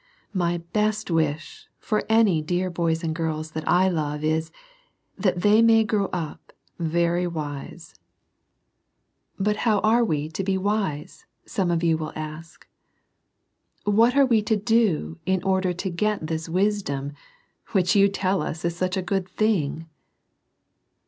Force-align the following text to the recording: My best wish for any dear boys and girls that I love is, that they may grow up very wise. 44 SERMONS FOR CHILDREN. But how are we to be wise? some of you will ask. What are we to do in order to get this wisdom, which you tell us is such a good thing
My 0.33 0.57
best 0.57 1.11
wish 1.11 1.67
for 1.77 2.01
any 2.09 2.41
dear 2.41 2.71
boys 2.71 3.03
and 3.03 3.13
girls 3.13 3.51
that 3.51 3.67
I 3.69 3.87
love 3.87 4.23
is, 4.23 4.51
that 5.15 5.41
they 5.41 5.61
may 5.61 5.83
grow 5.83 6.05
up 6.07 6.53
very 6.79 7.27
wise. 7.27 7.93
44 9.37 9.37
SERMONS 9.37 9.37
FOR 9.37 9.43
CHILDREN. 9.43 9.43
But 9.43 9.55
how 9.57 9.79
are 9.91 10.03
we 10.03 10.27
to 10.29 10.43
be 10.43 10.57
wise? 10.57 11.25
some 11.45 11.69
of 11.69 11.83
you 11.83 11.97
will 11.99 12.13
ask. 12.15 12.67
What 13.83 14.15
are 14.17 14.25
we 14.25 14.41
to 14.41 14.55
do 14.57 15.19
in 15.27 15.43
order 15.43 15.71
to 15.71 15.89
get 15.91 16.25
this 16.25 16.49
wisdom, 16.49 17.11
which 17.71 17.95
you 17.95 18.07
tell 18.09 18.41
us 18.41 18.65
is 18.65 18.75
such 18.75 18.97
a 18.97 19.03
good 19.03 19.29
thing 19.29 19.85